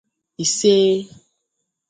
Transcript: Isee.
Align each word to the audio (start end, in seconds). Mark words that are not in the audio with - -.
Isee. 0.43 0.89